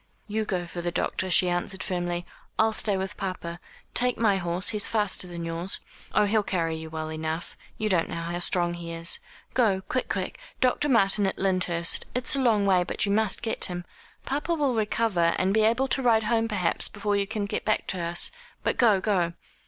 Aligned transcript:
"You 0.27 0.45
go 0.45 0.65
for 0.65 0.81
the 0.81 0.89
doctor," 0.91 1.29
she 1.29 1.47
answered 1.47 1.83
firmly. 1.83 2.25
"I'll 2.57 2.73
stay 2.73 2.97
with 2.97 3.17
papa. 3.17 3.59
Take 3.93 4.17
my 4.17 4.37
horse, 4.37 4.69
he's 4.69 4.87
faster 4.87 5.27
than 5.27 5.45
yours. 5.45 5.79
Oh, 6.15 6.25
he'll 6.25 6.41
carry 6.41 6.73
you 6.75 6.89
well 6.89 7.11
enough. 7.11 7.55
You 7.77 7.87
don't 7.87 8.09
know 8.09 8.15
how 8.23 8.39
strong 8.39 8.73
he 8.73 8.91
is 8.91 9.19
go, 9.53 9.81
quick 9.81 10.09
quick 10.09 10.39
Dr. 10.59 10.89
Martin, 10.89 11.27
at 11.27 11.37
Lyndhurst 11.37 12.07
it's 12.15 12.35
a 12.35 12.41
long 12.41 12.65
way, 12.65 12.83
but 12.83 13.05
you 13.05 13.11
must 13.11 13.43
get 13.43 13.65
him. 13.65 13.85
Papa 14.25 14.55
will 14.55 14.73
recover, 14.73 15.35
and 15.37 15.53
be 15.53 15.61
able 15.61 15.87
to 15.89 16.01
ride 16.01 16.23
home, 16.23 16.47
perhaps, 16.47 16.87
before 16.89 17.15
you 17.15 17.27
can 17.27 17.45
get 17.45 17.63
back 17.63 17.85
to 17.85 17.99
us, 18.01 18.31
but 18.63 18.77
go, 18.77 18.99
go." 18.99 19.33